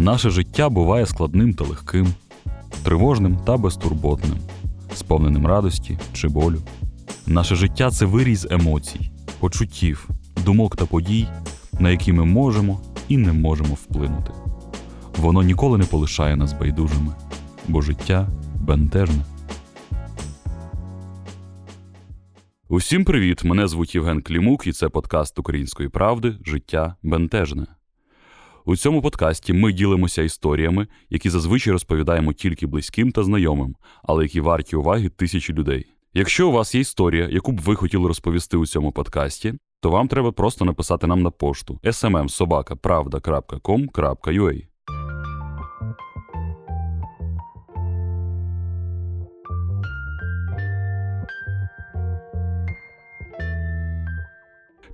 [0.00, 2.06] Наше життя буває складним та легким,
[2.82, 4.38] тривожним та безтурботним,
[4.94, 6.58] сповненим радості чи болю.
[7.26, 9.10] Наше життя це виріз емоцій,
[9.40, 10.08] почуттів,
[10.44, 11.26] думок та подій,
[11.80, 14.32] на які ми можемо і не можемо вплинути.
[15.16, 17.14] Воно ніколи не полишає нас байдужими,
[17.68, 19.24] бо життя бентежне.
[22.68, 23.44] Усім привіт!
[23.44, 27.66] Мене звуть Євген Клімук, і це подкаст Української правди Життя бентежне.
[28.70, 34.40] У цьому подкасті ми ділимося історіями, які зазвичай розповідаємо тільки близьким та знайомим, але які
[34.40, 35.86] варті уваги тисячі людей.
[36.14, 40.08] Якщо у вас є історія, яку б ви хотіли розповісти у цьому подкасті, то вам
[40.08, 44.62] треба просто написати нам на пошту smmsobaka.pravda.com.ua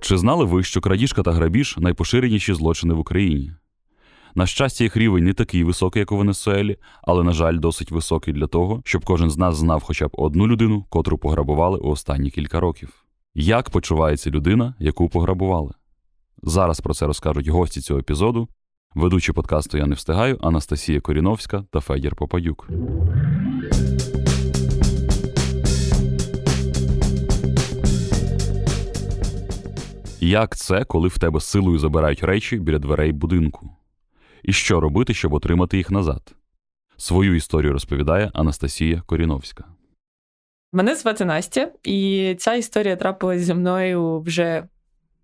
[0.01, 3.51] Чи знали ви, що крадіжка та грабіж найпоширеніші злочини в Україні?
[4.37, 8.33] На щастя, їх рівень не такий високий, як у Венесуелі, але, на жаль, досить високий
[8.33, 12.31] для того, щоб кожен з нас знав хоча б одну людину, котру пограбували у останні
[12.31, 13.05] кілька років.
[13.35, 15.71] Як почувається людина, яку пограбували?
[16.43, 18.47] Зараз про це розкажуть гості цього епізоду.
[18.95, 22.69] Ведучі подкасту Я не встигаю Анастасія Коріновська та Федір Попадюк.
[30.19, 33.76] Як це, коли в тебе силою забирають речі біля дверей будинку?
[34.43, 36.35] І що робити, щоб отримати їх назад?
[36.97, 39.65] Свою історію розповідає Анастасія Коріновська.
[40.73, 44.67] Мене звати Настя, і ця історія трапилась зі мною вже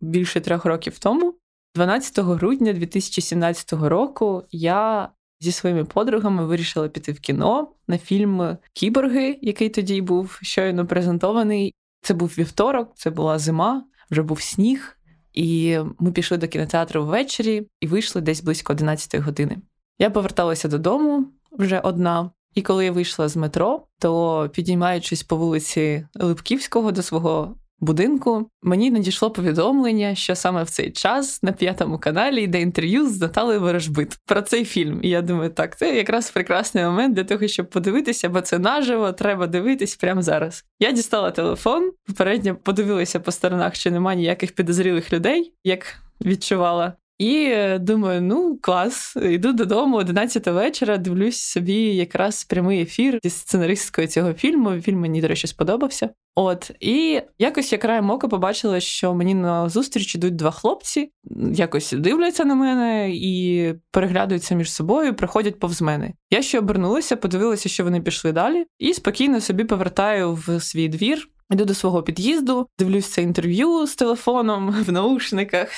[0.02, 1.36] більше трьох років тому.
[1.76, 9.40] 12 грудня 2017 року я зі своїми подругами вирішила піти в кіно на фільм Кіборги,
[9.42, 11.74] який тоді був щойно презентований.
[12.02, 14.98] Це був вівторок, це була зима, вже був сніг.
[15.34, 19.58] І ми пішли до кінотеатру ввечері і вийшли десь близько 11 години.
[20.00, 26.08] Я поверталася додому вже одна, і коли я вийшла з метро, то підіймаючись по вулиці
[26.16, 32.42] Липківського до свого будинку, мені надійшло повідомлення, що саме в цей час на п'ятому каналі
[32.42, 35.00] йде інтерв'ю з Наталею Ворожбит про цей фільм.
[35.04, 39.12] І я думаю, так, це якраз прекрасний момент для того, щоб подивитися, бо це наживо,
[39.12, 40.66] треба дивитись прямо зараз.
[40.80, 45.96] Я дістала телефон, попередньо подивилася по сторонах, чи немає ніяких підозрілих людей, як
[46.26, 46.94] відчувала.
[47.24, 53.30] І е, думаю, ну клас, йду додому 11 вечора, дивлюсь собі якраз прямий ефір зі
[53.30, 54.82] сценаристкою цього фільму.
[54.82, 56.10] Фільм мені, до речі, сподобався.
[56.36, 61.12] От і якось я краєм ока побачила, що мені на зустріч ідуть два хлопці,
[61.54, 66.14] якось дивляться на мене і переглядаються між собою, приходять повз мене.
[66.32, 71.30] Я ще обернулася, подивилася, що вони пішли далі, і спокійно собі повертаю в свій двір.
[71.52, 75.70] Йду до свого під'їзду, дивлюся інтерв'ю з телефоном в наушниках.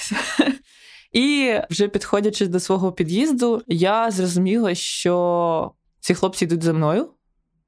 [1.11, 7.09] І вже підходячи до свого під'їзду, я зрозуміла, що ці хлопці йдуть за мною,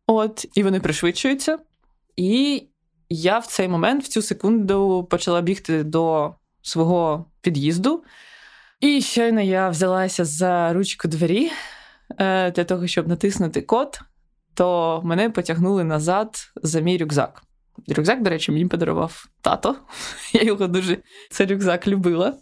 [0.07, 1.57] от, і вони пришвидшуються.
[2.15, 2.63] І
[3.09, 8.03] я в цей момент, в цю секунду, почала бігти до свого під'їзду.
[8.79, 11.51] І щойно я взялася за ручку двері
[12.19, 13.99] е, для того, щоб натиснути код,
[14.53, 17.43] то мене потягнули назад за мій рюкзак.
[17.87, 19.75] Рюкзак, до речі, мені подарував тато.
[20.33, 20.97] Я його дуже
[21.29, 22.33] цей рюкзак любила.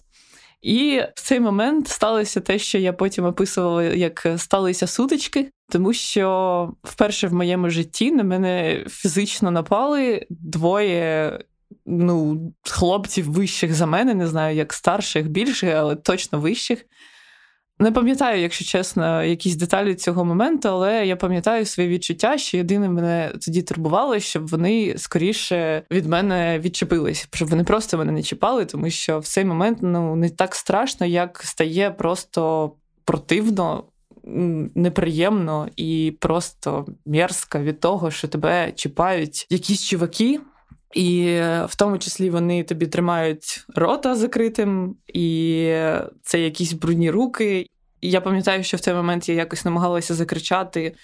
[0.65, 6.73] І в цей момент сталося те, що я потім описувала, як сталися сутички, тому що
[6.83, 11.39] вперше в моєму житті на мене фізично напали двоє.
[11.85, 16.85] Ну, хлопців вищих за мене, не знаю, як старших, більших, але точно вищих.
[17.79, 22.89] Не пам'ятаю, якщо чесно, якісь деталі цього моменту, але я пам'ятаю свої відчуття, що єдине
[22.89, 28.65] мене тоді турбувало, щоб вони скоріше від мене відчепились, щоб вони просто мене не чіпали,
[28.65, 32.71] тому що в цей момент ну не так страшно, як стає просто
[33.05, 33.83] противно,
[34.75, 40.39] неприємно і просто мерзко від того, що тебе чіпають якісь чуваки.
[40.95, 45.59] І в тому числі вони тобі тримають рота закритим, і
[46.23, 47.67] це якісь брудні руки.
[48.02, 50.96] Я пам'ятаю, що в цей момент я якось намагалася закричати,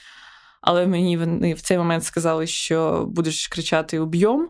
[0.61, 4.49] але мені вони в цей момент сказали, що будеш кричати уб'єм.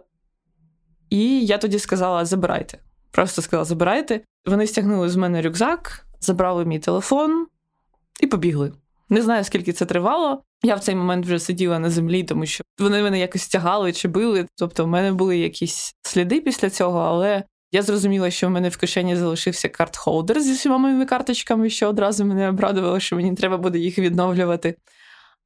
[1.10, 2.80] І я тоді сказала: забирайте.
[3.12, 4.22] Просто сказала, забирайте.
[4.46, 7.48] Вони стягнули з мене рюкзак, забрали мій телефон
[8.20, 8.74] і побігли.
[9.12, 10.44] Не знаю, скільки це тривало.
[10.64, 14.08] Я в цей момент вже сиділа на землі, тому що вони мене якось тягали чи
[14.08, 14.48] били.
[14.56, 18.78] Тобто, в мене були якісь сліди після цього, але я зрозуміла, що в мене в
[18.78, 23.80] кишені залишився карт-холдер зі всіма моїми карточками, що одразу мене обрадувало, що мені треба буде
[23.80, 24.76] їх відновлювати.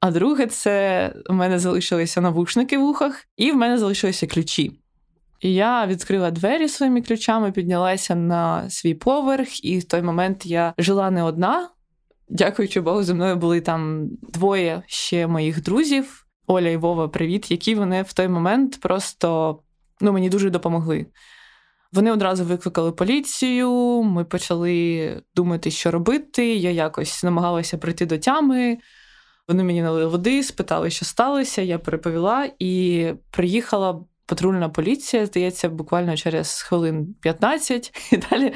[0.00, 4.80] А друге, це у мене залишилися навушники в ухах, і в мене залишилися ключі.
[5.40, 10.74] І я відкрила двері своїми ключами, піднялася на свій поверх, і в той момент я
[10.78, 11.68] жила не одна
[12.28, 17.74] Дякуючи Богу, зі мною були там двоє ще моїх друзів, Оля і Вова, привіт, які
[17.74, 19.58] вони в той момент просто
[20.00, 21.06] ну, мені дуже допомогли.
[21.92, 23.70] Вони одразу викликали поліцію,
[24.02, 26.54] ми почали думати, що робити.
[26.54, 28.78] Я якось намагалася прийти до тями.
[29.48, 31.62] Вони мені налили води, спитали, що сталося.
[31.62, 37.92] Я переповіла і приїхала патрульна поліція, здається, буквально через хвилин 15.
[38.12, 38.52] І далі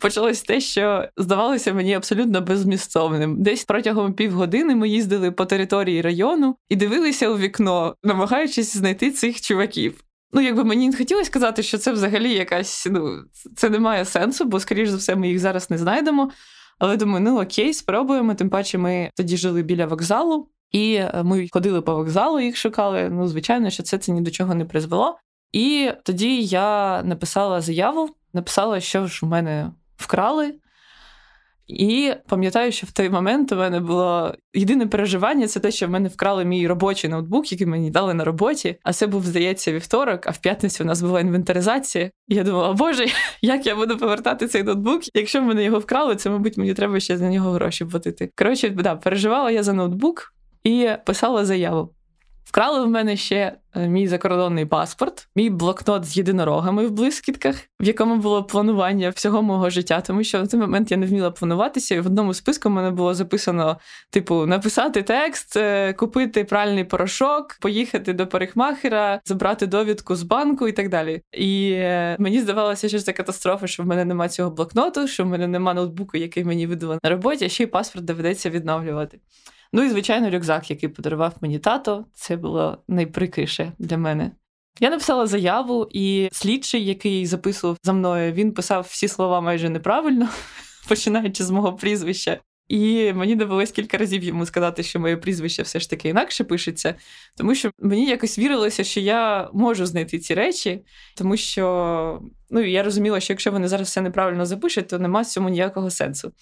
[0.00, 3.42] почалось те, що здавалося мені абсолютно безмістовним.
[3.42, 9.40] Десь протягом півгодини ми їздили по території району і дивилися у вікно, намагаючись знайти цих
[9.40, 10.04] чуваків.
[10.32, 13.24] Ну, якби мені не хотілося сказати, що це взагалі якась, ну,
[13.56, 16.30] це не має сенсу, бо, скоріш за все, ми їх зараз не знайдемо.
[16.78, 18.34] Але думаю, ну окей, спробуємо.
[18.34, 23.08] Тим паче, ми тоді жили біля вокзалу, і е, ми ходили по вокзалу, їх шукали.
[23.10, 25.18] Ну, звичайно, що це це ні до чого не призвело.
[25.52, 30.54] І тоді я написала заяву, написала, що ж в мене вкрали.
[31.66, 35.90] І пам'ятаю, що в той момент у мене було єдине переживання це те, що в
[35.90, 38.76] мене вкрали мій робочий ноутбук, який мені дали на роботі.
[38.82, 42.10] А це був, здається, вівторок, а в п'ятницю у нас була інвентаризація.
[42.28, 43.06] І я думала, боже,
[43.42, 45.02] як я буду повертати цей ноутбук?
[45.14, 48.30] Якщо мене його вкрали, це, мабуть, мені треба ще за нього гроші платити.
[48.38, 50.34] Коротше, да, переживала я за ноутбук
[50.64, 51.94] і писала заяву.
[52.50, 57.84] Вкрали в мене ще е, мій закордонний паспорт, мій блокнот з єдинорогами в блискітках, в
[57.84, 61.94] якому було планування всього мого життя, тому що в той момент я не вміла плануватися,
[61.94, 63.78] і в одному списку в мене було записано:
[64.10, 70.72] типу, написати текст, е, купити пральний порошок, поїхати до парикмахера, забрати довідку з банку і
[70.72, 71.22] так далі.
[71.32, 75.26] І е, мені здавалося, що це катастрофа, що в мене немає цього блокноту, що в
[75.26, 79.18] мене немає ноутбуку, який мені видали на роботі, а ще й паспорт доведеться відновлювати.
[79.72, 84.30] Ну і, звичайно, рюкзак, який подарував мені тато, це було найприкрише для мене.
[84.80, 90.28] Я написала заяву, і слідчий, який записував за мною, він писав всі слова майже неправильно,
[90.88, 92.40] починаючи з мого прізвища.
[92.68, 96.94] І мені довелось кілька разів йому сказати, що моє прізвище все ж таки інакше пишеться,
[97.36, 100.84] тому що мені якось вірилося, що я можу знайти ці речі,
[101.16, 105.26] тому що ну, я розуміла, що якщо вони зараз все неправильно запишуть, то нема в
[105.26, 106.32] цьому ніякого сенсу.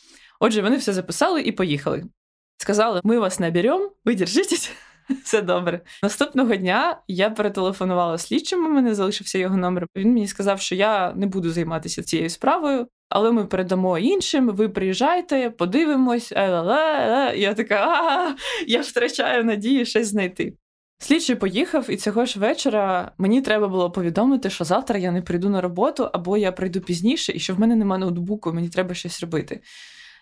[0.40, 2.04] Отже, вони все записали і поїхали.
[2.58, 4.72] Сказали, ми вас наберемо, ви держитесь,
[5.24, 5.80] все добре.
[6.02, 9.86] Наступного дня я перетелефонувала слідчому, мене залишився його номер.
[9.96, 14.48] Він мені сказав, що я не буду займатися цією справою, але ми передамо іншим.
[14.48, 16.32] Ви приїжджайте, подивимось.
[16.32, 18.34] Я така, а
[18.66, 20.54] я втрачаю надію щось знайти.
[21.00, 25.48] Слідчий поїхав, і цього ж вечора мені треба було повідомити, що завтра я не прийду
[25.48, 29.20] на роботу, або я прийду пізніше, і що в мене немає ноутбуку, мені треба щось
[29.20, 29.60] робити.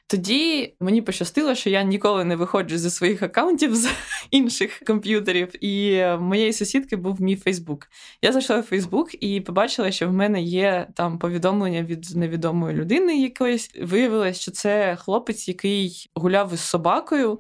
[0.09, 3.89] Тоді мені пощастило, що я ніколи не виходжу зі своїх акаунтів з
[4.31, 7.89] інших комп'ютерів, і моєї сусідки був мій Фейсбук.
[8.23, 13.21] Я зайшла в Фейсбук і побачила, що в мене є там повідомлення від невідомої людини
[13.21, 13.71] якоїсь.
[13.83, 17.39] Виявилось, що це хлопець, який гуляв із собакою,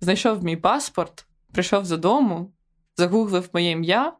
[0.00, 2.52] знайшов мій паспорт, прийшов додому,
[2.96, 4.12] загуглив моє ім'я,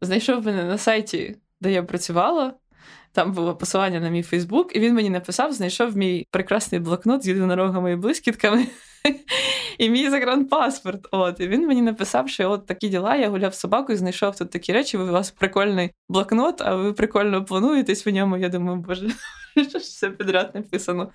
[0.00, 2.54] знайшов мене на сайті, де я працювала.
[3.12, 7.28] Там було посилання на мій Фейсбук, і він мені написав: знайшов мій прекрасний блокнот з
[7.28, 8.66] єдинорогами і блискітками.
[9.78, 11.06] І мій загранпаспорт.
[11.10, 14.50] От, і він мені написав, що от такі діла, я гуляв з собакою, знайшов тут
[14.50, 14.98] такі речі.
[14.98, 18.36] У вас прикольний блокнот, а ви прикольно плануєтесь в ньому.
[18.36, 19.10] Я думаю, боже,
[19.54, 21.10] що ж все підряд написано.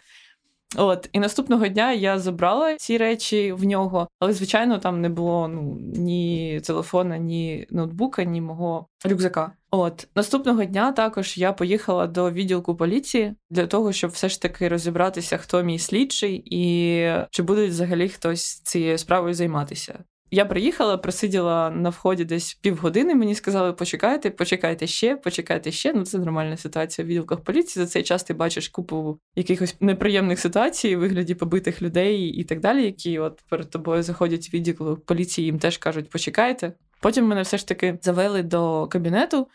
[0.78, 5.48] От, і наступного дня я забрала ці речі в нього, але, звичайно, там не було
[5.48, 9.52] ну, ні телефона, ні ноутбука, ні мого рюкзака.
[9.78, 14.68] От наступного дня також я поїхала до відділку поліції для того, щоб все ж таки
[14.68, 20.04] розібратися, хто мій слідчий і чи буде взагалі хтось цією справою займатися.
[20.32, 23.16] Я приїхала, просиділа на вході десь півгодини.
[23.16, 25.94] Мені сказали, почекайте, почекайте ще, почекайте ще.
[25.94, 27.86] Ну це нормальна ситуація в відділках поліції.
[27.86, 32.60] За цей час ти бачиш купу якихось неприємних ситуацій, у вигляді побитих людей і так
[32.60, 36.74] далі, які от перед тобою заходять в відділ поліції, їм теж кажуть, почекайте.
[37.00, 39.48] Потім мене все ж таки завели до кабінету.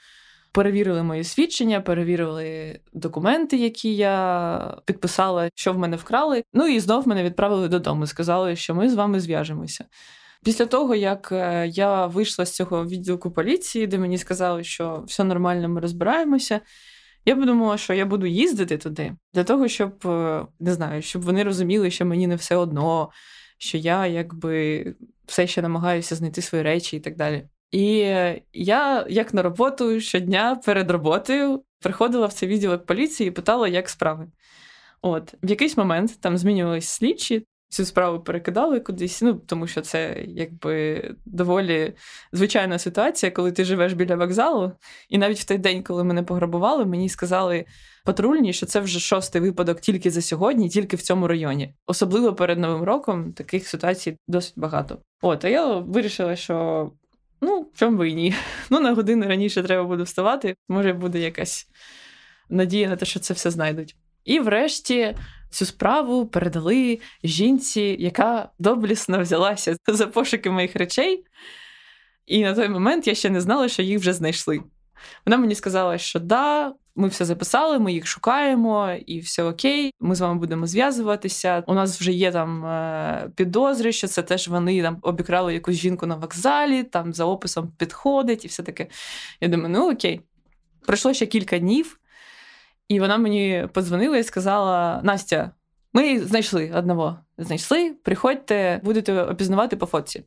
[0.52, 6.42] Перевірили мої свідчення, перевірили документи, які я підписала, що в мене вкрали.
[6.52, 8.06] Ну і знов мене відправили додому.
[8.06, 9.85] Сказали, що ми з вами зв'яжемося.
[10.44, 15.25] Після того, як е, я вийшла з цього відділку поліції, де мені сказали, що все
[15.25, 16.61] нормально, ми розбираємося.
[17.25, 21.42] Я подумала, що я буду їздити туди для того, щоб е, не знаю, щоб вони
[21.42, 23.11] розуміли, що мені не все одно,
[23.59, 24.85] що я якби
[25.30, 27.49] все ще намагаюся знайти свої речі і так далі.
[27.70, 27.88] І
[28.52, 33.88] я, як на роботу, щодня перед роботою приходила в цей відділок поліції і питала, як
[33.88, 34.26] справи.
[35.02, 39.22] От, в якийсь момент там змінювалися слідчі, цю справу перекидали кудись.
[39.22, 41.94] Ну тому що це якби доволі
[42.32, 44.72] звичайна ситуація, коли ти живеш біля вокзалу.
[45.08, 47.64] І навіть в той день, коли мене пограбували, мені сказали
[48.04, 51.74] патрульні, що це вже шостий випадок тільки за сьогодні, тільки в цьому районі.
[51.86, 54.98] Особливо перед новим роком таких ситуацій досить багато.
[55.22, 56.90] От а я вирішила, що.
[57.40, 58.34] Ну, чому ви ні?
[58.70, 60.54] Ну, на годину раніше треба буде вставати.
[60.68, 61.66] Може, буде якась
[62.48, 63.96] надія на те, що це все знайдуть.
[64.24, 65.16] І врешті
[65.50, 71.25] цю справу передали жінці, яка доблісно взялася за пошуки моїх речей.
[72.26, 74.61] І на той момент я ще не знала, що їх вже знайшли.
[75.26, 79.92] Вона мені сказала, що да, ми все записали, ми їх шукаємо, і все окей.
[80.00, 81.64] Ми з вами будемо зв'язуватися.
[81.66, 86.07] У нас вже є там е, підозри, що це теж вони там обікрали якусь жінку
[86.07, 88.87] на вокзалі, там за описом підходить і все таке.
[89.40, 90.21] Я думаю, ну окей.
[90.87, 92.00] Пройшло ще кілька днів.
[92.90, 95.50] І вона мені подзвонила і сказала: Настя,
[95.92, 97.18] ми знайшли одного.
[97.38, 100.25] Знайшли, приходьте, будете опізнавати по фотці.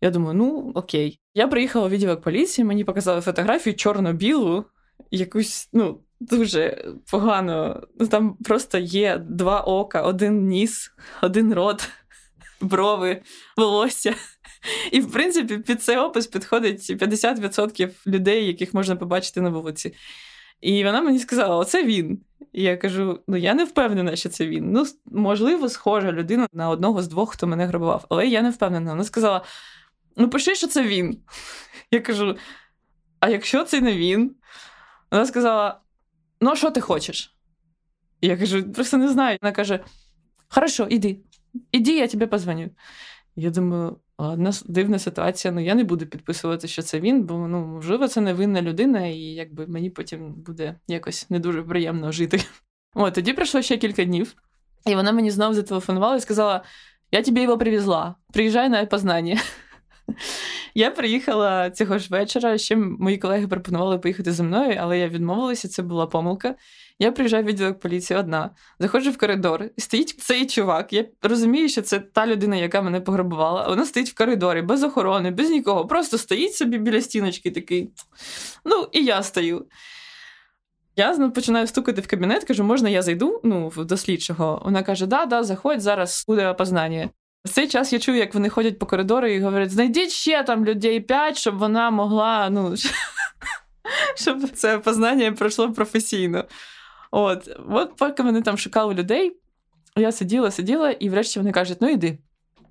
[0.00, 1.20] Я думаю, ну окей.
[1.34, 4.64] Я приїхала у відділок поліції, мені показали фотографію чорно-білу,
[5.10, 7.82] якусь, ну, дуже погано.
[8.00, 10.90] Ну, Там просто є два ока, один ніс,
[11.22, 11.88] один рот,
[12.60, 13.22] брови,
[13.56, 14.14] волосся.
[14.92, 19.94] І, в принципі, під цей опис підходить 50% людей, яких можна побачити на вулиці.
[20.60, 22.20] І вона мені сказала: оце він.
[22.52, 24.72] І я кажу: ну я не впевнена, що це він.
[24.72, 28.90] Ну, можливо, схожа людина на одного з двох, хто мене грабував, але я не впевнена.
[28.90, 29.44] Вона сказала:
[30.16, 31.18] ну, пиши, що це він.
[31.90, 32.36] Я кажу:
[33.20, 34.36] а якщо це не він?
[35.10, 35.80] Вона сказала:
[36.40, 37.36] ну, що ти хочеш?
[38.20, 39.38] І я кажу, просто не знаю.
[39.42, 39.84] Вона каже:
[40.48, 41.20] Хорошо, іди,
[41.72, 42.70] іди, я тобі позвоню.
[43.36, 47.66] Я думаю, ладно, дивна ситуація, ну я не буду підписувати, що це він, бо ну,
[47.66, 52.40] можливо, це невинна людина, і якби мені потім буде якось не дуже приємно жити.
[52.94, 54.34] От тоді пройшло ще кілька днів,
[54.86, 56.64] і вона мені знову зателефонувала і сказала:
[57.12, 59.40] Я тобі його привезла, приїжджай на опознання.
[60.74, 62.58] Я приїхала цього ж вечора.
[62.58, 66.54] Ще мої колеги пропонували поїхати зі мною, але я відмовилася, це була помилка.
[66.98, 70.92] Я приїжджаю в відділок поліції одна, заходжу в коридор, стоїть цей чувак.
[70.92, 73.68] Я розумію, що це та людина, яка мене пограбувала.
[73.68, 75.86] Вона стоїть в коридорі, без охорони, без нікого.
[75.86, 77.90] Просто стоїть собі біля стіночки такий.
[78.64, 79.66] Ну, і я стою.
[80.96, 84.62] Я починаю стукати в кабінет, кажу, можна я зайду ну, до слідчого.
[84.64, 87.10] Вона каже: Да, да, заходь, зараз буде опознання.
[87.44, 90.64] В цей час я чую, як вони ходять по коридору і говорять: знайдіть ще там
[90.64, 92.74] людей п'ять, щоб вона могла, ну,
[94.16, 96.44] щоб це опознання пройшло професійно.
[97.10, 99.36] От, от поки вони там шукали людей,
[99.96, 102.18] я сиділа, сиділа, і врешті вони кажуть: ну йди.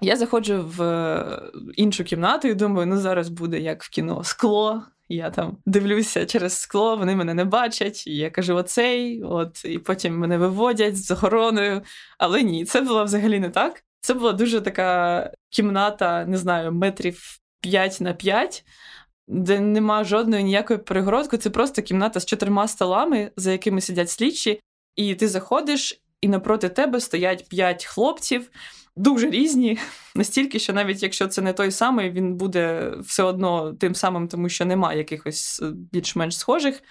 [0.01, 1.42] Я заходжу в е,
[1.75, 4.84] іншу кімнату і думаю, ну зараз буде як в кіно скло.
[5.10, 8.08] Я там дивлюся через скло, вони мене не бачать.
[8.08, 11.82] Я кажу, оцей, от, і потім мене виводять з охороною.
[12.18, 13.84] Але ні, це було взагалі не так.
[14.01, 18.65] Це була дуже така кімната, не знаю, метрів 5 на 5
[19.27, 21.38] де нема жодної ніякої перегородки.
[21.38, 24.60] Це просто кімната з чотирма столами, за якими сидять слідчі,
[24.96, 28.50] і ти заходиш, і напроти тебе стоять п'ять хлопців.
[28.98, 29.77] Дуже різні,
[30.15, 34.50] настільки, що навіть якщо це не той самий, він буде все одно тим самим, тому
[34.50, 36.84] що немає якихось е, більш-менш схожих.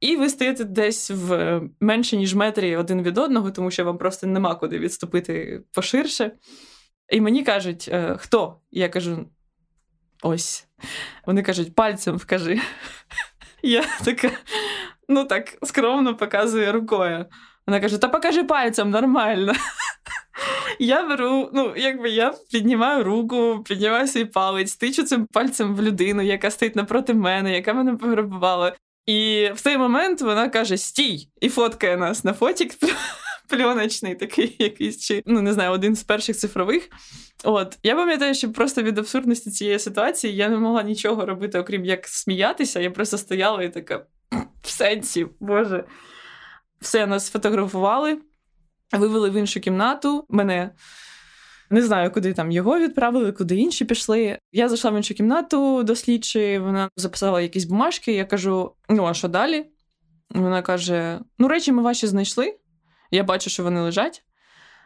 [0.00, 4.26] І ви стоїте десь в менше, ніж метрі один від одного, тому що вам просто
[4.26, 6.32] нема куди відступити поширше.
[7.08, 8.60] І мені кажуть, «Е, хто?
[8.70, 9.26] Я кажу:
[10.22, 10.66] ось.
[11.26, 12.60] Вони кажуть, пальцем вкажи.
[13.62, 14.30] Я така,
[15.08, 17.26] ну так скромно показую рукою.
[17.66, 19.52] Вона каже: Та покажи пальцем нормально.
[20.78, 26.22] Я беру, ну, якби я піднімаю руку, піднімаю свій палець, тичу цим пальцем в людину,
[26.22, 28.76] яка стоїть напроти мене, яка мене пограбувала.
[29.06, 31.28] І в цей момент вона каже: Стій!
[31.40, 32.74] І фоткає нас на фотік
[33.56, 36.88] пльоночний, такий якийсь чи ну не знаю, один з перших цифрових.
[37.44, 41.84] От я пам'ятаю, що просто від абсурдності цієї ситуації я не могла нічого робити, окрім
[41.84, 42.80] як сміятися.
[42.80, 44.06] Я просто стояла і така
[44.62, 45.84] в сенсі, Боже.
[46.80, 48.18] Все, нас сфотографували,
[48.92, 50.70] вивели в іншу кімнату мене.
[51.70, 54.38] Не знаю, куди там його відправили, куди інші пішли.
[54.52, 58.12] Я зайшла в іншу кімнату до слідчої, вона записала якісь бумажки.
[58.12, 59.66] Я кажу: ну, а що далі?
[60.30, 62.54] Вона каже: Ну, речі, ми ваші знайшли.
[63.14, 64.24] Я бачу, що вони лежать.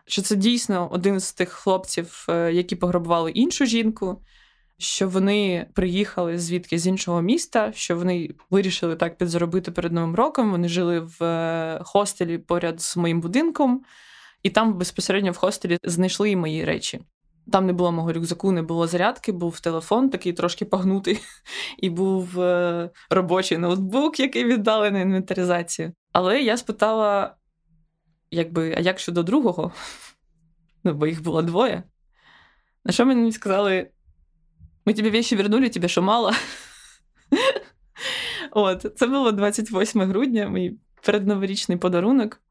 [0.06, 4.22] Що це дійсно один з тих хлопців, е, які пограбували іншу жінку,
[4.78, 10.50] що вони приїхали звідки з іншого міста, що вони вирішили так підзаробити перед новим роком.
[10.50, 13.82] Вони жили в е, хостелі поряд з моїм будинком,
[14.42, 17.00] і там безпосередньо в хостелі знайшли і мої речі.
[17.52, 21.18] Там не було мого рюкзаку, не було зарядки, був телефон, такий трошки погнутий,
[21.78, 25.92] і був е, робочий ноутбук, який віддали на інвентаризацію.
[26.12, 27.36] Але я спитала
[28.30, 29.72] якби, а як щодо другого?
[30.84, 31.82] Ну, бо їх було двоє.
[32.84, 33.90] На що мені сказали:
[34.84, 36.32] ми тобі вещи вернули, тебе що мало?
[38.50, 42.42] От, це було 28 грудня, мій передноворічний подарунок.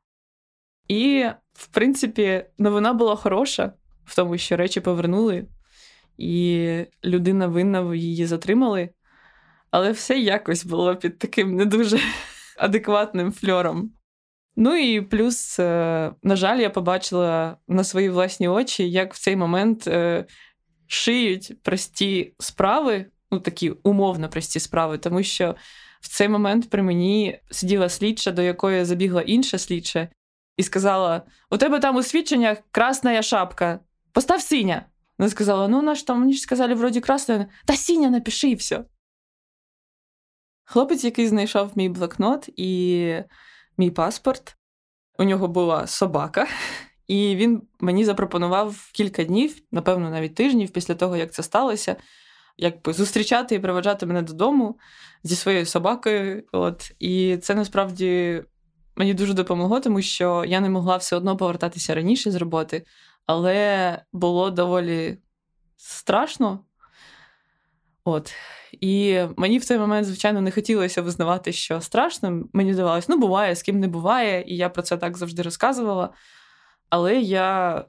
[0.88, 3.74] І, в принципі, новина була хороша
[4.06, 5.48] в тому, що речі повернули,
[6.18, 8.90] і людина винна її затримали.
[9.72, 12.00] Але все якось було під таким не дуже
[12.58, 13.92] адекватним фльором.
[14.56, 19.36] Ну і плюс, е, на жаль, я побачила на свої власні очі, як в цей
[19.36, 20.26] момент е,
[20.88, 25.56] шиють прості справи, ну такі умовно прості справи, тому що
[26.02, 30.10] в цей момент при мені сиділа слідча, до якої забігла інша слідча,
[30.58, 33.80] і сказала: У тебе там у свідченнях красна шапка,
[34.12, 34.86] постав синя.
[35.18, 38.86] Вона сказала: Ну, наш там мені ж сказали, вроді красна, та синя напиши і все.
[40.64, 43.14] Хлопець, який знайшов мій блокнот і
[43.78, 44.58] мій паспорт,
[45.18, 46.48] у нього була собака,
[47.08, 51.96] і він мені запропонував кілька днів, напевно, навіть тижнів після того, як це сталося,
[52.58, 54.80] якби зустрічати і проведжати мене додому
[55.24, 56.44] зі своєю собакою.
[56.52, 56.92] От.
[57.00, 58.44] І це насправді
[58.96, 62.86] мені дуже допомогло, тому що я не могла все одно повертатися раніше з роботи,
[63.26, 65.18] але було доволі
[65.78, 66.60] страшно.
[68.04, 68.34] От.
[68.82, 72.44] І мені в той момент, звичайно, не хотілося визнавати, що страшно.
[72.54, 76.10] Мені здавалося, ну буває, з ким не буває, і я про це так завжди розказувала.
[76.90, 77.86] Але я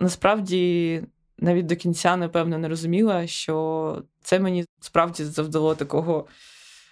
[0.00, 1.02] насправді
[1.38, 6.26] навіть до кінця, напевно, не розуміла, що це мені справді завдало такого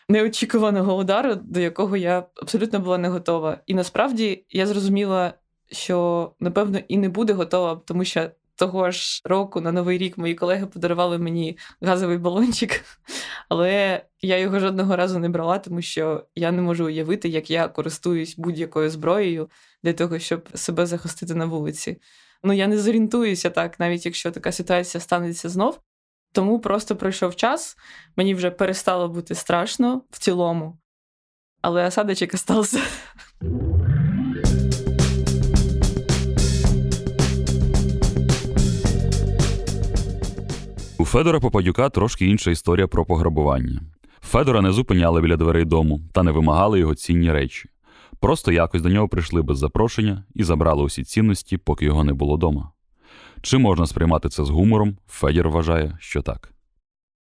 [0.08, 3.58] неочікуваного удару, до якого я абсолютно була не готова.
[3.66, 5.34] І насправді я зрозуміла,
[5.70, 10.34] що напевно і не буде готова, тому що того ж року на новий рік мої
[10.34, 12.84] колеги подарували мені газовий балончик,
[13.48, 17.68] але я його жодного разу не брала, тому що я не можу уявити, як я
[17.68, 19.50] користуюсь будь-якою зброєю
[19.82, 22.00] для того, щоб себе захистити на вулиці.
[22.42, 25.80] Ну я не зорієнтуюся так, навіть якщо така ситуація станеться знов.
[26.32, 27.76] Тому просто пройшов час,
[28.16, 30.78] мені вже перестало бути страшно в цілому,
[31.62, 32.80] але осадочок остався.
[41.14, 43.80] Федора Попадюка трошки інша історія про пограбування.
[44.20, 47.68] Федора не зупиняли біля дверей дому та не вимагали його цінні речі.
[48.20, 52.36] Просто якось до нього прийшли без запрошення і забрали усі цінності, поки його не було
[52.36, 52.70] дома.
[53.42, 54.96] Чи можна сприймати це з гумором?
[55.08, 56.52] Федір вважає, що так.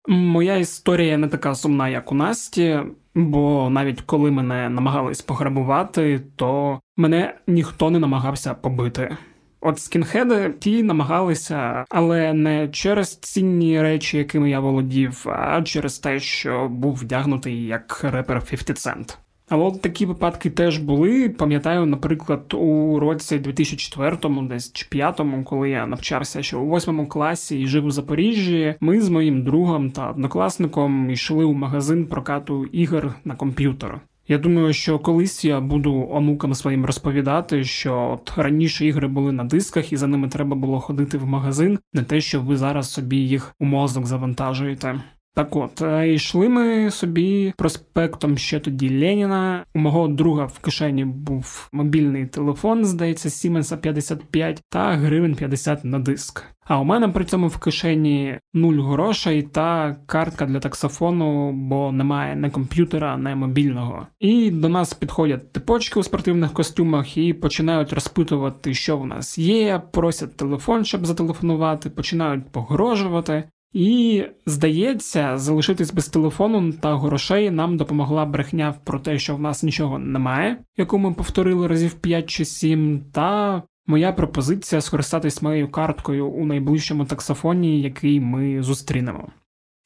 [0.08, 2.80] Моя історія не така сумна, як у Насті,
[3.14, 9.16] бо навіть коли мене намагались пограбувати, то мене ніхто не намагався побити.
[9.64, 16.20] От скінхеди ті намагалися, але не через цінні речі, якими я володів, а через те,
[16.20, 19.16] що був вдягнутий як репер 50 Cent.
[19.48, 21.28] Але от такі випадки теж були.
[21.28, 27.60] Пам'ятаю, наприклад, у році 2004-му, десь чи 5-му, коли я навчався ще у восьмому класі
[27.60, 33.14] і жив у Запоріжжі, ми з моїм другом та однокласником йшли у магазин прокату ігор
[33.24, 34.00] на комп'ютер.
[34.28, 39.44] Я думаю, що колись я буду онукам своїм розповідати, що от раніше ігри були на
[39.44, 43.16] дисках, і за ними треба було ходити в магазин, не те, що ви зараз собі
[43.16, 45.00] їх у мозок завантажуєте.
[45.34, 49.64] Так от, е, йшли ми собі проспектом ще тоді Леніна.
[49.74, 55.98] У мого друга в кишені був мобільний телефон, здається, Siemens 55 та гривень 50 на
[55.98, 56.44] диск.
[56.64, 62.36] А у мене при цьому в кишені нуль грошей та картка для таксофону, бо немає
[62.36, 64.06] не комп'ютера, не мобільного.
[64.20, 69.82] І до нас підходять типочки у спортивних костюмах і починають розпитувати, що в нас є,
[69.92, 73.44] просять телефон, щоб зателефонувати, починають погрожувати.
[73.72, 79.62] І здається, залишитись без телефону та грошей нам допомогла брехня про те, що в нас
[79.62, 86.28] нічого немає, яку ми повторили разів 5 чи 7, та моя пропозиція скористатись моєю карткою
[86.28, 89.28] у найближчому таксофоні, який ми зустрінемо.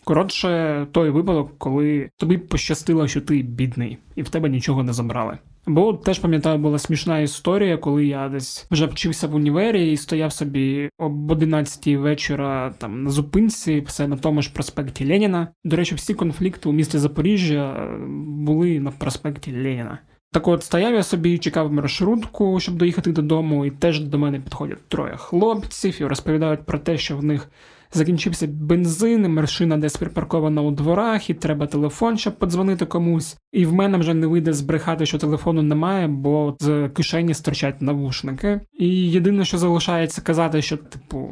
[0.05, 5.38] Коротше, той випадок, коли тобі пощастило, що ти бідний, і в тебе нічого не забрали.
[5.69, 10.33] Бо теж пам'ятаю, була смішна історія, коли я десь вже вчився в універі і стояв
[10.33, 15.49] собі об 11 вечора там на зупинці, все на тому ж проспекті Леніна.
[15.65, 19.99] До речі, всі конфлікти у місті Запоріжжя е, були на проспекті Леніна.
[20.33, 24.89] Так от стояв я собі, чекав маршрутку, щоб доїхати додому, і теж до мене підходять
[24.89, 27.49] троє хлопців і розповідають про те, що в них
[27.97, 33.37] закінчився бензин, машина десь припаркована у дворах, і треба телефон, щоб подзвонити комусь.
[33.53, 38.61] І в мене вже не вийде збрехати, що телефону немає, бо з кишені стирчать навушники.
[38.79, 41.31] І єдине, що залишається казати, що, типу,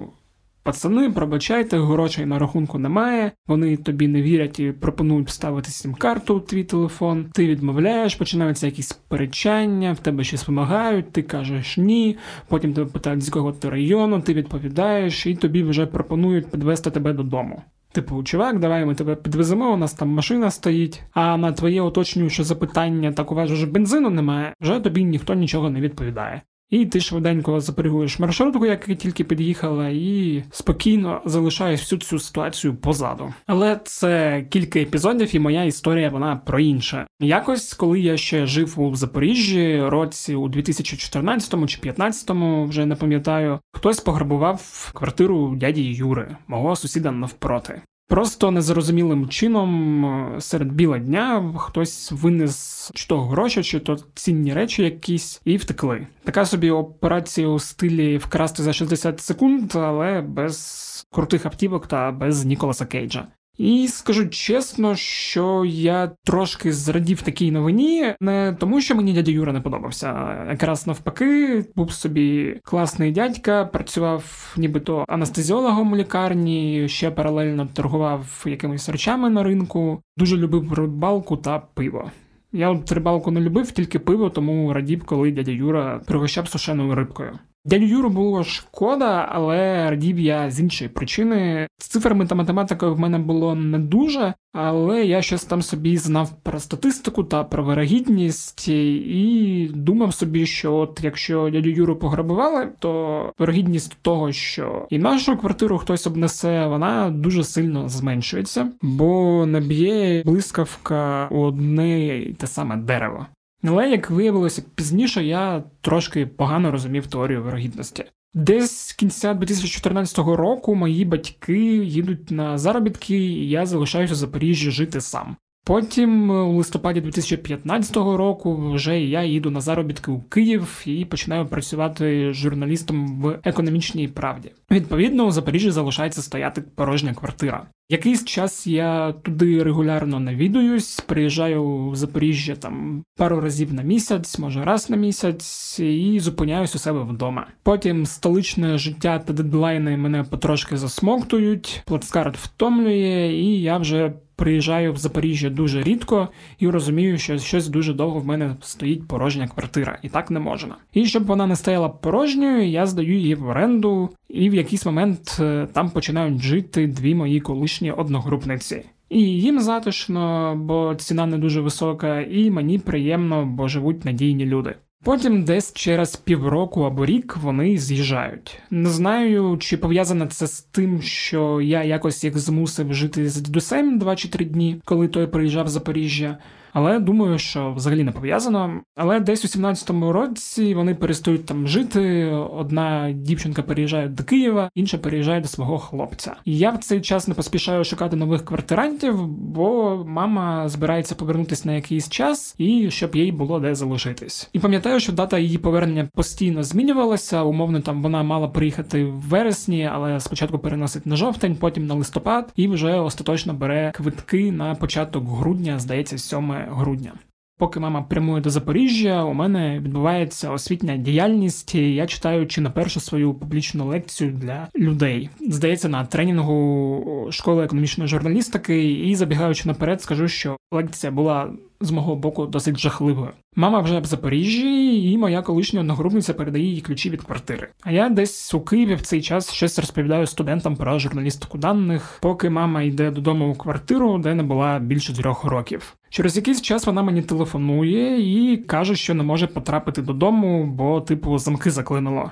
[0.65, 3.33] Пацани, пробачайте, грошей на рахунку немає.
[3.47, 7.27] Вони тобі не вірять і пропонують вставити сім-карту у твій телефон.
[7.33, 12.17] Ти відмовляєш, починаються якісь перечання, в тебе щось вимагають, ти кажеш ні.
[12.49, 17.13] Потім тебе питають, з якого ти району, ти відповідаєш, і тобі вже пропонують підвести тебе
[17.13, 17.63] додому.
[17.93, 21.03] Типу, чувак, давай ми тебе підвеземо, у нас там машина стоїть.
[21.13, 25.71] А на твоє уточнююче запитання, так у вас же бензину немає, вже тобі ніхто нічого
[25.71, 26.43] не відповідає.
[26.75, 33.35] І ти швиденько запрягуєш маршрутку, яка тільки під'їхала, і спокійно залишаєш всю цю ситуацію позаду.
[33.47, 37.07] Але це кілька епізодів, і моя історія вона про інше.
[37.21, 42.31] Якось, коли я ще жив у Запоріжжі, році у 2014 чи 2015,
[42.69, 47.83] вже не пам'ятаю, хтось пограбував квартиру дяді Юри, мого сусіда навпроти.
[48.09, 54.55] Просто незрозумілим чином е, серед біла дня хтось винес чи то гроші, чи то цінні
[54.55, 56.07] речі якісь, і втекли.
[56.25, 62.45] Така собі операція у стилі вкрасти за 60 секунд, але без крутих автівок та без
[62.45, 63.27] Ніколаса Кейджа.
[63.59, 69.53] І скажу чесно, що я трошки зрадів такій новині, не тому, що мені дядя Юра
[69.53, 70.37] не подобався.
[70.51, 78.89] Якраз навпаки, був собі класний дядька, працював нібито анестезіологом у лікарні, ще паралельно торгував якимись
[78.89, 82.11] речами на ринку, дуже любив рибалку та пиво.
[82.53, 87.39] Я от рибалку не любив, тільки пиво, тому радів, коли дядя Юра пригощав сушеною рибкою.
[87.67, 91.69] Дядю Юру було шкода, але радів я з іншої причини.
[91.79, 96.31] З цифрами та математикою в мене було не дуже, але я щось там собі знав
[96.43, 103.33] про статистику та про вирогідність, і думав собі, що от якщо дядю Юру пограбували, то
[103.39, 111.29] вирогідність того, що і нашу квартиру хтось обнесе, вона дуже сильно зменшується, бо наб'є блискавка
[111.31, 113.27] у одне те саме дерево.
[113.65, 118.05] Але, як виявилося пізніше, я трошки погано розумів теорію вирогідності.
[118.35, 124.71] Десь з кінця 2014 року мої батьки їдуть на заробітки, і я залишаюся в Запоріжжі
[124.71, 125.37] жити сам.
[125.67, 132.33] Потім у листопаді 2015 року вже я їду на заробітки у Київ і починаю працювати
[132.33, 134.51] журналістом в економічній правді.
[134.71, 137.67] Відповідно, у Запоріжжі залишається стояти порожня квартира.
[137.89, 144.65] Якийсь час я туди регулярно навідуюсь, приїжджаю в Запоріжжя там пару разів на місяць, може
[144.65, 147.47] раз на місяць, і зупиняюсь у себе вдома.
[147.63, 154.97] Потім столичне життя та дедлайни мене потрошки засмоктують, плацкарт втомлює, і я вже приїжджаю в
[154.97, 160.09] Запоріжжя дуже рідко і розумію, що щось дуже довго в мене стоїть порожня квартира, і
[160.09, 160.77] так не можна.
[160.93, 165.37] І щоб вона не стояла порожньою, я здаю її в оренду, і в якийсь момент
[165.41, 168.83] е, там починають жити дві мої колишні одногрупниці.
[169.09, 174.75] І їм затишно, бо ціна не дуже висока, і мені приємно, бо живуть надійні люди.
[175.05, 178.59] Потім десь через півроку або рік вони з'їжджають.
[178.71, 183.99] Не знаю, чи пов'язане це з тим, що я якось їх змусив жити з дідусем
[183.99, 186.39] 2 чи 3 дні, коли той приїжджав в Запоріжжя.
[186.75, 188.81] Але думаю, що взагалі не пов'язано.
[188.97, 192.25] Але десь у 17-му році вони перестають там жити.
[192.57, 196.37] Одна дівчинка переїжджає до Києва, інша переїжджає до свого хлопця.
[196.45, 202.09] Я в цей час не поспішаю шукати нових квартирантів, бо мама збирається повернутися на якийсь
[202.09, 204.49] час і щоб їй було де залишитись.
[204.53, 207.43] І пам'ятаю, що дата її повернення постійно змінювалася.
[207.43, 212.53] Умовно, там вона мала приїхати в вересні, але спочатку переносить на жовтень, потім на листопад,
[212.57, 217.13] і вже остаточно бере квитки на початок грудня, здається, 7 грудня.
[217.59, 221.75] Поки мама прямує до Запоріжжя, у мене відбувається освітня діяльність.
[221.75, 225.31] Я читаю чи на першу свою публічну лекцію для людей.
[225.49, 231.51] Здається, на тренінгу школи економічної журналістики, і забігаючи наперед, скажу, що лекція була
[231.81, 233.31] з мого боку досить жахливою.
[233.57, 237.69] Мама вже в Запоріжжі, і моя колишня одногрупниця передає їй ключі від квартири.
[237.83, 242.51] А я десь у Києві в цей час щось розповідаю студентам про журналістику даних, поки
[242.51, 245.97] мама йде додому у квартиру, де не була більше трьох років.
[246.15, 251.39] Через якийсь час вона мені телефонує і каже, що не може потрапити додому, бо, типу,
[251.39, 252.31] замки заклинуло.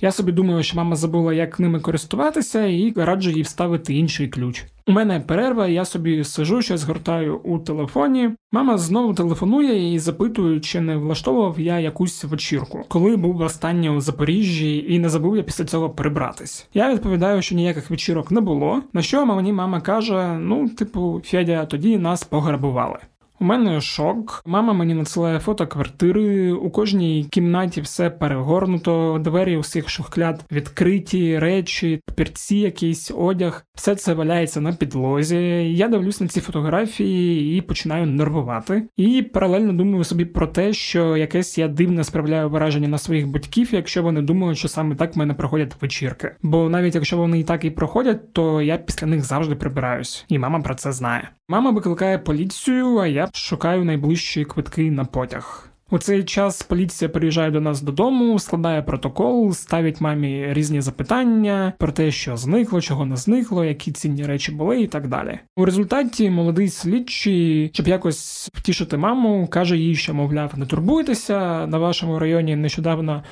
[0.00, 4.64] Я собі думаю, що мама забула, як ними користуватися, і раджу їй вставити інший ключ.
[4.86, 8.30] У мене перерва, я собі сижу, щось гортаю у телефоні.
[8.52, 14.00] Мама знову телефонує і запитує, чи не влаштовував я якусь вечірку, коли був останнє у
[14.00, 16.68] Запоріжжі, і не забув я після цього прибратись.
[16.74, 18.82] Я відповідаю, що ніяких вечірок не було.
[18.92, 22.98] На що мені мама каже: ну, типу, Федя, тоді нас пограбували.
[23.42, 24.42] У мене шок.
[24.46, 26.52] Мама мені надсилає фото квартири.
[26.52, 33.64] У кожній кімнаті все перегорнуто, двері усіх шухляд відкриті, речі, папірці, якийсь одяг.
[33.74, 35.36] Все це валяється на підлозі.
[35.76, 38.88] Я дивлюсь на ці фотографії і починаю нервувати.
[38.96, 43.68] І паралельно думаю собі про те, що якесь я дивне справляю враження на своїх батьків,
[43.72, 46.36] якщо вони думають, що саме так в мене проходять вечірки.
[46.42, 50.38] Бо навіть якщо вони і так і проходять, то я після них завжди прибираюсь, і
[50.38, 51.28] мама про це знає.
[51.52, 55.68] Мама викликає поліцію, а я шукаю найближчі квитки на потяг.
[55.90, 61.92] У цей час поліція приїжджає до нас додому, складає протокол, ставить мамі різні запитання про
[61.92, 65.38] те, що зникло, чого не зникло, які цінні речі були, і так далі.
[65.56, 71.78] У результаті молодий слідчий, щоб якось втішити маму, каже їй, що мовляв, не турбуйтеся на
[71.78, 73.22] вашому районі нещодавно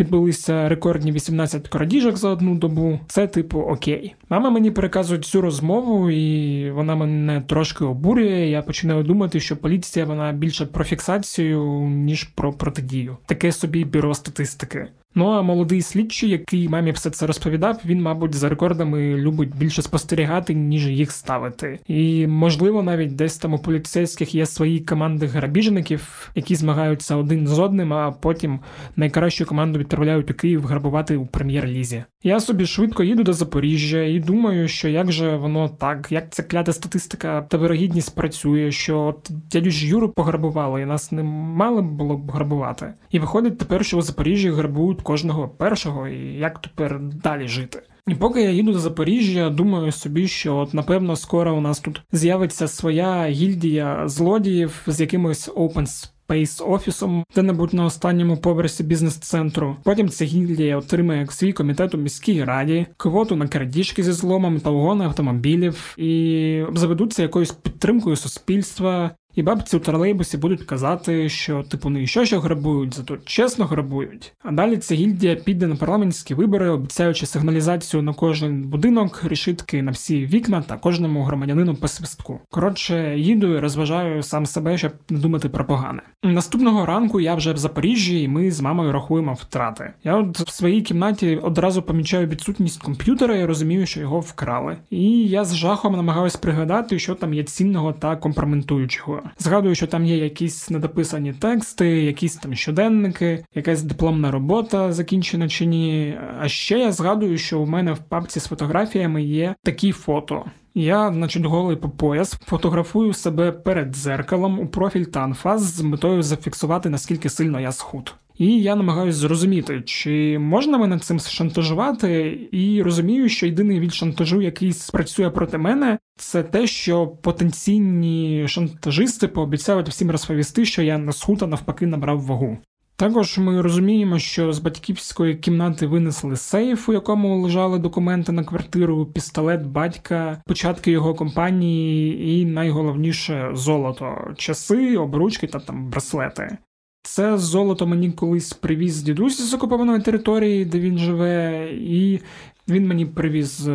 [0.00, 3.00] відбулися рекордні 18 крадіжок за одну добу.
[3.08, 4.14] Це типу окей.
[4.28, 8.46] Мама мені переказує цю розмову, і вона мене трошки обурює.
[8.46, 13.16] Я починаю думати, що поліція вона більше про фіксацію ніж про протидію.
[13.26, 14.88] Таке собі бюро статистики.
[15.18, 19.82] Ну а молодий слідчий, який мамі все це розповідав, він, мабуть, за рекордами любить більше
[19.82, 21.78] спостерігати, ніж їх ставити.
[21.86, 27.58] І можливо, навіть десь там у поліцейських є свої команди грабіжників, які змагаються один з
[27.58, 28.60] одним, а потім
[28.96, 32.04] найкращу команду відправляють у Київ грабувати у прем'єр-лізі.
[32.22, 36.42] Я собі швидко їду до Запоріжжя і думаю, що як же воно так, як ця
[36.42, 41.82] клята статистика та вирогідність працює, що от дядю ж Юру пограбували, і нас не мали
[41.82, 42.94] було б грабувати.
[43.10, 47.82] І виходить тепер, що у Запоріжжі грабують кожного першого, і як тепер далі жити.
[48.08, 52.02] І поки я їду до Запоріжжя, думаю собі, що от напевно скоро у нас тут
[52.12, 55.86] з'явиться своя гільдія злодіїв з якимось open
[56.28, 59.76] Space офісом, де-небудь на останньому поверсі бізнес-центру.
[59.84, 64.70] Потім ця гільдія отримає свій комітет у міській раді, квоту на крадіжки зі зломом та
[64.70, 69.10] угони автомобілів і заведуться якоюсь підтримкою суспільства.
[69.36, 74.32] І бабці у тролейбусі будуть казати, що типу не що що грабують, зато чесно грабують.
[74.42, 79.90] А далі ця гільдія піде на парламентські вибори, обіцяючи сигналізацію на кожен будинок, рішитки на
[79.90, 82.40] всі вікна та кожному громадянину по свистку.
[82.50, 86.02] Коротше, їду і розважаю сам себе, щоб не думати про погане.
[86.22, 89.92] Наступного ранку я вже в Запоріжжі, і ми з мамою рахуємо втрати.
[90.04, 94.76] Я от в своїй кімнаті одразу помічаю відсутність комп'ютера і розумію, що його вкрали.
[94.90, 99.22] І я з жахом намагаюся пригадати, що там є цінного та компроментуючого.
[99.38, 105.66] Згадую, що там є якісь недописані тексти, якісь там щоденники, якась дипломна робота закінчена чи
[105.66, 106.18] ні.
[106.40, 110.44] А ще я згадую, що у мене в папці з фотографіями є такі фото.
[110.74, 116.22] Я, значить, голий по пояс, фотографую себе перед дзеркалом у профіль та анфас з метою
[116.22, 118.14] зафіксувати, наскільки сильно я схуд.
[118.38, 124.42] І я намагаюся зрозуміти, чи можна мене цим шантажувати, і розумію, що єдиний від шантажу,
[124.42, 131.12] який спрацює проти мене, це те, що потенційні шантажисти пообіцяють всім розповісти, що я на
[131.12, 132.58] схута навпаки набрав вагу.
[132.98, 139.06] Також ми розуміємо, що з батьківської кімнати винесли сейф, у якому лежали документи на квартиру,
[139.06, 146.58] пістолет батька, початки його компанії, і найголовніше золото, часи, обручки та там браслети.
[147.06, 152.20] Це золото мені колись привіз дідусь з окупованої території, де він живе, і
[152.68, 153.68] він мені привіз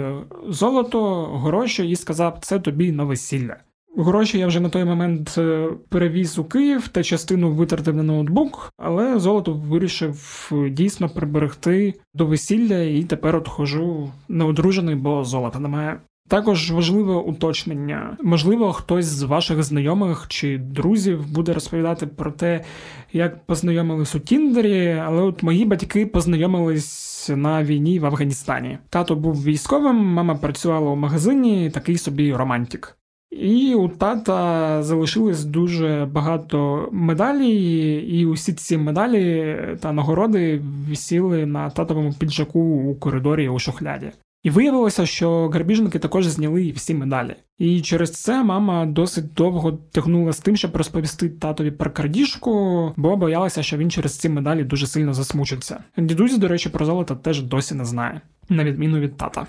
[0.48, 3.58] золото, гроші і сказав, це тобі на весілля.
[3.98, 8.74] Гроші я вже на той момент е, перевіз у Київ та частину витратив на ноутбук,
[8.78, 16.00] але золото вирішив дійсно приберегти до весілля і тепер от хожу неодружений, бо золота немає.
[16.32, 18.18] Також важливе уточнення.
[18.24, 22.64] Можливо, хтось з ваших знайомих чи друзів буде розповідати про те,
[23.14, 28.78] як познайомились у Тіндері, але от мої батьки познайомились на війні в Афганістані.
[28.90, 32.98] Тато був військовим, мама працювала у магазині, такий собі романтик.
[33.32, 37.56] І у тата залишилось дуже багато медалей,
[38.20, 44.12] і усі ці медалі та нагороди висіли на татовому піджаку у коридорі у шухляді.
[44.44, 47.36] І виявилося, що грабіжники також зняли всі медалі.
[47.58, 53.18] І через це мама досить довго тягнула з тим, щоб розповісти татові про крадіжку, бо
[53.18, 55.84] боялася, що він через ці медалі дуже сильно засмучиться.
[55.98, 59.48] Дідусь, до речі, про золото теж досі не знає, на відміну від тата.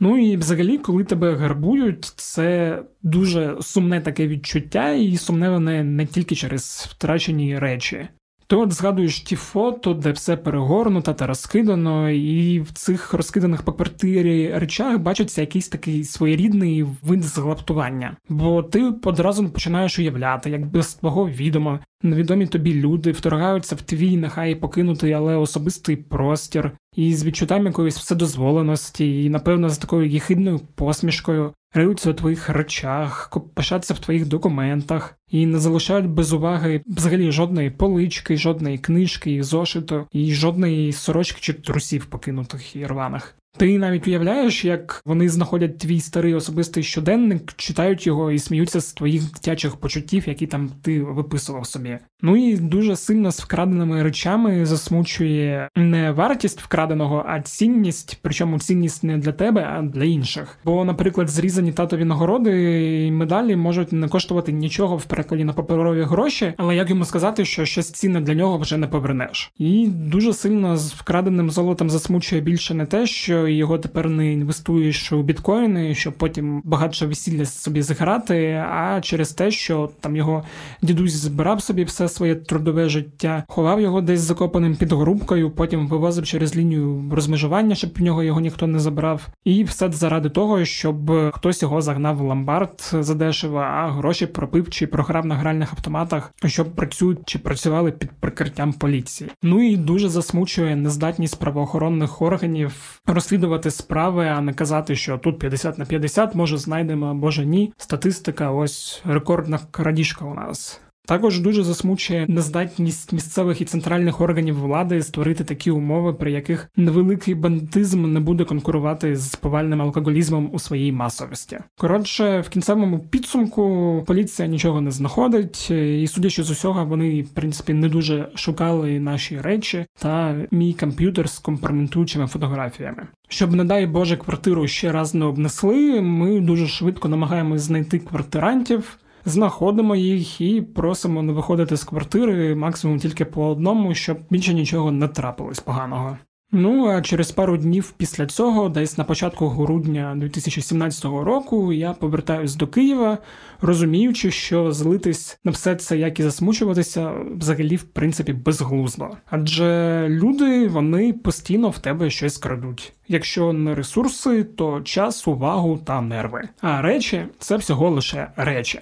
[0.00, 6.06] Ну і взагалі, коли тебе гарбують, це дуже сумне таке відчуття, і сумне вони не
[6.06, 8.08] тільки через втрачені речі.
[8.48, 13.72] Ти от згадуєш ті фото, де все перегорнуто та розкидано, і в цих розкиданих по
[13.72, 18.16] квартирі речах бачиться якийсь такий своєрідний вид зглаптування.
[18.28, 24.16] Бо ти одразу починаєш уявляти, як без твого відома невідомі тобі люди вторгаються в твій,
[24.16, 30.60] нехай покинутий, але особистий простір, і з відчуттям якоїсь вседозволеності, і, напевно, з такою єхидною
[30.74, 37.32] посмішкою, риються у твоїх речах, пишаться в твоїх документах і не залишають без уваги взагалі
[37.32, 43.36] жодної полички, жодної книжки, і зошиту, і жодної сорочки чи трусів покинутих і рваних.
[43.56, 48.92] Ти навіть уявляєш, як вони знаходять твій старий особистий щоденник, читають його і сміються з
[48.92, 51.98] твоїх дитячих почуттів, які там ти виписував собі.
[52.22, 59.04] Ну і дуже сильно з вкраденими речами засмучує не вартість вкраденого, а цінність, причому цінність
[59.04, 60.58] не для тебе, а для інших.
[60.64, 66.02] Бо, наприклад, зрізані татові нагороди і медалі можуть не коштувати нічого в перекладі на паперові
[66.02, 69.52] гроші, але як йому сказати, що щось цінне для нього вже не повернеш.
[69.58, 75.12] І дуже сильно з вкраденим золотом засмучує більше не те, що його тепер не інвестуєш
[75.12, 80.44] у біткоїни, щоб потім багатше весілля собі зіграти, а через те, що там його
[80.82, 86.26] дідусь збирав собі все своє трудове життя, ховав його десь закопаним під грубкою, потім вивозив
[86.26, 89.28] через лінію розмежування, щоб в нього його ніхто не забрав.
[89.44, 94.86] І все заради того, щоб хтось його загнав в ломбард задешево, а гроші пропив чи
[94.86, 99.30] програв на гральних автоматах, щоб працюють чи працювали під прикриттям поліції.
[99.42, 103.00] Ну і дуже засмучує нездатність правоохоронних органів
[103.36, 107.72] розслідувати справи, а не казати, що тут 50 на 50, може знайдемо, може ні.
[107.76, 110.80] Статистика, ось рекордна крадіжка у нас.
[111.06, 117.34] Також дуже засмучує нездатність місцевих і центральних органів влади створити такі умови, при яких невеликий
[117.34, 121.58] бандитизм не буде конкурувати з повальним алкоголізмом у своїй масовості.
[121.78, 127.72] Коротше, в кінцевому підсумку поліція нічого не знаходить, і судячи з усього, вони в принципі
[127.72, 133.06] не дуже шукали наші речі та мій комп'ютер з компроментуючими фотографіями.
[133.28, 138.98] Щоб, не дай Боже, квартиру ще раз не обнесли, ми дуже швидко намагаємось знайти квартирантів
[139.26, 144.92] знаходимо їх і просимо не виходити з квартири максимум тільки по одному, щоб більше нічого
[144.92, 146.16] не трапилось поганого.
[146.52, 152.54] Ну а через пару днів після цього, десь на початку грудня 2017 року, я повертаюсь
[152.54, 153.18] до Києва,
[153.60, 159.08] розуміючи, що злитись на все це, як і засмучуватися, взагалі в принципі безглуздо.
[159.30, 162.92] Адже люди вони постійно в тебе щось крадуть.
[163.08, 166.48] Якщо не ресурси, то час, увагу та нерви.
[166.60, 168.80] А речі це всього лише речі.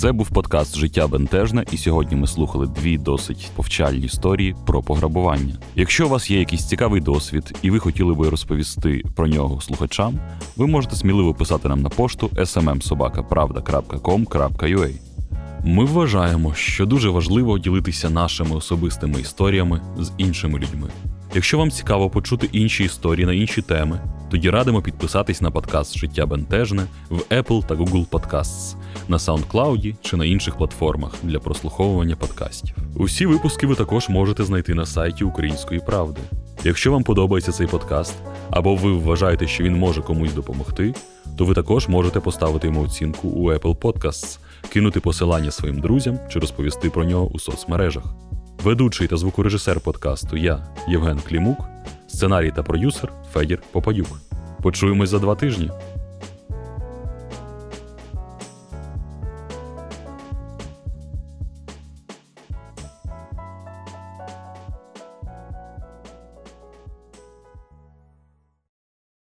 [0.00, 5.54] Це був подкаст Життя бентежне, і сьогодні ми слухали дві досить повчальні історії про пограбування.
[5.74, 10.18] Якщо у вас є якийсь цікавий досвід, і ви хотіли би розповісти про нього слухачам,
[10.56, 14.90] ви можете сміливо писати нам на пошту smmsobaka.pravda.com.ua.
[15.64, 20.88] Ми вважаємо, що дуже важливо ділитися нашими особистими історіями з іншими людьми.
[21.34, 26.26] Якщо вам цікаво почути інші історії на інші теми, тоді радимо підписатись на подкаст Життя
[26.26, 28.76] Бентежне в Apple та Google Podcasts,
[29.08, 32.76] на SoundCloud чи на інших платформах для прослуховування подкастів.
[32.96, 36.20] Усі випуски ви також можете знайти на сайті Української правди.
[36.64, 38.14] Якщо вам подобається цей подкаст,
[38.50, 40.94] або ви вважаєте, що він може комусь допомогти,
[41.38, 46.38] то ви також можете поставити йому оцінку у Apple Podcasts, кинути посилання своїм друзям чи
[46.38, 48.04] розповісти про нього у соцмережах.
[48.64, 51.58] Ведучий та звукорежисер подкасту я, Євген Клімук,
[52.16, 54.20] сценарій та продюсер Федір Попадюк.
[54.62, 55.70] Почуємось за два тижні.